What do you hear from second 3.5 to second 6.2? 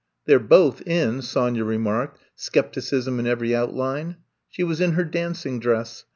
outline. She was in her dancing dress.